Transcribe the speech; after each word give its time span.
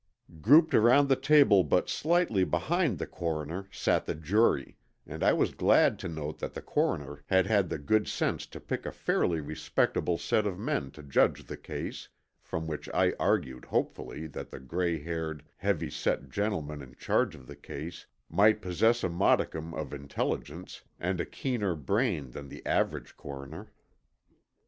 Grouped 0.41 0.73
around 0.73 1.09
the 1.09 1.15
table 1.15 1.63
but 1.63 1.87
slightly 1.87 2.43
behind 2.43 2.97
the 2.97 3.05
coroner 3.05 3.67
sat 3.71 4.07
the 4.07 4.15
jury, 4.15 4.75
and 5.05 5.21
I 5.23 5.31
was 5.31 5.53
glad 5.53 5.99
to 5.99 6.07
note 6.07 6.39
that 6.39 6.55
the 6.55 6.61
coroner 6.63 7.21
had 7.27 7.45
had 7.45 7.69
the 7.69 7.77
good 7.77 8.07
sense 8.07 8.47
to 8.47 8.59
pick 8.59 8.87
a 8.87 8.91
fairly 8.91 9.41
respectable 9.41 10.17
set 10.17 10.47
of 10.47 10.57
men 10.57 10.89
to 10.97 11.03
judge 11.03 11.45
the 11.45 11.55
case, 11.55 12.09
from 12.41 12.65
which 12.65 12.89
I 12.95 13.13
argued 13.19 13.65
hopefully 13.65 14.25
that 14.25 14.49
the 14.49 14.59
gray 14.59 14.97
haired, 14.97 15.43
heavy 15.57 15.91
set 15.91 16.29
gentleman 16.31 16.81
in 16.81 16.95
charge 16.95 17.35
of 17.35 17.45
the 17.45 17.55
case 17.55 18.07
might 18.27 18.59
possess 18.59 19.03
a 19.03 19.09
modicum 19.09 19.71
of 19.75 19.93
intelligence 19.93 20.81
and 20.99 21.21
a 21.21 21.27
keener 21.27 21.75
brain 21.75 22.31
than 22.31 22.49
the 22.49 22.65
average 22.65 23.15
coroner. 23.15 23.71